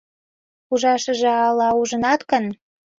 [0.73, 2.45] Ужашыже— ала, ужынат гын?